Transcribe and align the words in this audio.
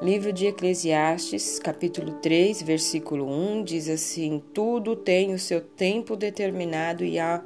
Livro 0.00 0.32
de 0.32 0.46
Eclesiastes, 0.46 1.60
capítulo 1.60 2.14
3, 2.14 2.62
versículo 2.62 3.28
1, 3.28 3.62
diz 3.62 3.88
assim: 3.88 4.42
Tudo 4.52 4.96
tem 4.96 5.32
o 5.32 5.38
seu 5.38 5.60
tempo 5.60 6.16
determinado 6.16 7.04
e 7.04 7.20
há 7.20 7.40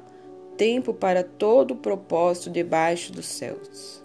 tempo 0.57 0.95
para 0.95 1.23
todo 1.23 1.73
o 1.73 1.77
propósito 1.77 2.49
debaixo 2.49 3.13
dos 3.13 3.27
céus. 3.27 4.03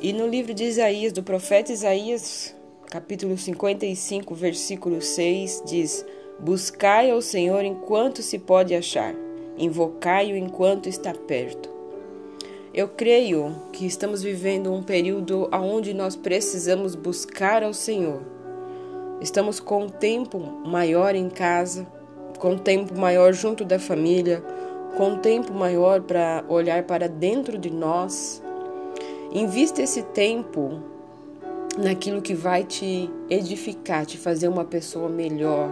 E 0.00 0.12
no 0.12 0.26
livro 0.26 0.52
de 0.52 0.64
Isaías, 0.64 1.12
do 1.12 1.22
profeta 1.22 1.72
Isaías, 1.72 2.54
capítulo 2.90 3.38
55, 3.38 4.34
versículo 4.34 5.00
6, 5.00 5.62
diz: 5.66 6.04
Buscai 6.38 7.10
ao 7.10 7.22
Senhor 7.22 7.64
enquanto 7.64 8.20
se 8.20 8.38
pode 8.38 8.74
achar, 8.74 9.14
invocai-o 9.56 10.36
enquanto 10.36 10.86
está 10.86 11.14
perto. 11.14 11.77
Eu 12.72 12.86
creio 12.86 13.54
que 13.72 13.86
estamos 13.86 14.22
vivendo 14.22 14.72
um 14.72 14.82
período 14.82 15.48
onde 15.52 15.94
nós 15.94 16.14
precisamos 16.14 16.94
buscar 16.94 17.62
ao 17.62 17.72
Senhor. 17.72 18.20
Estamos 19.22 19.58
com 19.58 19.84
um 19.84 19.88
tempo 19.88 20.38
maior 20.38 21.14
em 21.14 21.30
casa, 21.30 21.86
com 22.38 22.52
um 22.52 22.58
tempo 22.58 22.94
maior 22.98 23.32
junto 23.32 23.64
da 23.64 23.78
família, 23.78 24.44
com 24.98 25.12
um 25.12 25.18
tempo 25.18 25.52
maior 25.54 26.02
para 26.02 26.44
olhar 26.46 26.82
para 26.82 27.08
dentro 27.08 27.56
de 27.56 27.70
nós. 27.70 28.42
Invista 29.32 29.82
esse 29.82 30.02
tempo 30.02 30.82
naquilo 31.78 32.20
que 32.20 32.34
vai 32.34 32.64
te 32.64 33.10
edificar, 33.30 34.04
te 34.04 34.18
fazer 34.18 34.46
uma 34.46 34.64
pessoa 34.64 35.08
melhor. 35.08 35.70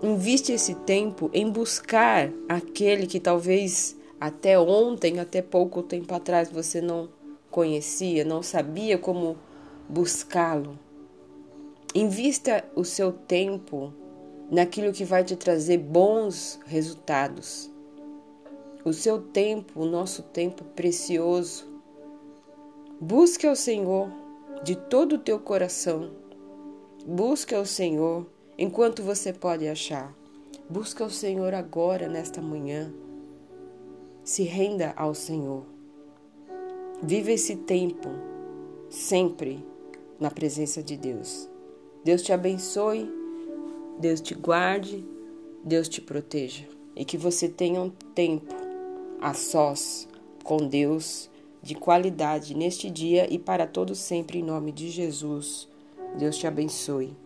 Inviste 0.00 0.52
esse 0.52 0.74
tempo 0.76 1.30
em 1.32 1.50
buscar 1.50 2.30
aquele 2.48 3.06
que 3.06 3.18
talvez 3.18 3.96
até 4.20 4.58
ontem, 4.58 5.18
até 5.18 5.42
pouco 5.42 5.82
tempo 5.82 6.14
atrás, 6.14 6.50
você 6.50 6.80
não 6.80 7.08
conhecia, 7.50 8.24
não 8.24 8.42
sabia 8.42 8.98
como 8.98 9.36
buscá-lo. 9.88 10.78
Invista 11.94 12.64
o 12.74 12.84
seu 12.84 13.12
tempo 13.12 13.92
naquilo 14.50 14.92
que 14.92 15.04
vai 15.04 15.22
te 15.22 15.36
trazer 15.36 15.78
bons 15.78 16.58
resultados. 16.66 17.70
O 18.84 18.92
seu 18.92 19.20
tempo, 19.20 19.80
o 19.80 19.86
nosso 19.86 20.22
tempo 20.22 20.64
precioso. 20.64 21.66
Busque 23.00 23.46
ao 23.46 23.56
Senhor 23.56 24.10
de 24.62 24.76
todo 24.76 25.14
o 25.14 25.18
teu 25.18 25.38
coração. 25.38 26.10
Busque 27.06 27.54
ao 27.54 27.64
Senhor 27.64 28.26
enquanto 28.58 29.02
você 29.02 29.32
pode 29.32 29.68
achar. 29.68 30.14
Busque 30.68 31.02
ao 31.02 31.10
Senhor 31.10 31.54
agora, 31.54 32.08
nesta 32.08 32.40
manhã. 32.40 32.92
Se 34.24 34.42
renda 34.42 34.94
ao 34.96 35.14
Senhor. 35.14 35.64
Viva 37.02 37.30
esse 37.30 37.56
tempo 37.56 38.08
sempre 38.88 39.62
na 40.18 40.30
presença 40.30 40.82
de 40.82 40.96
Deus. 40.96 41.48
Deus 42.02 42.22
te 42.22 42.32
abençoe, 42.32 43.10
Deus 43.98 44.20
te 44.20 44.34
guarde, 44.34 45.04
Deus 45.62 45.88
te 45.88 46.00
proteja 46.00 46.66
e 46.96 47.04
que 47.04 47.18
você 47.18 47.48
tenha 47.48 47.80
um 47.80 47.90
tempo 47.90 48.54
a 49.20 49.34
sós 49.34 50.08
com 50.42 50.56
Deus 50.56 51.30
de 51.62 51.74
qualidade 51.74 52.54
neste 52.54 52.90
dia 52.90 53.26
e 53.32 53.38
para 53.38 53.66
todo 53.66 53.94
sempre 53.94 54.38
em 54.38 54.42
nome 54.42 54.72
de 54.72 54.90
Jesus. 54.90 55.68
Deus 56.18 56.38
te 56.38 56.46
abençoe. 56.46 57.23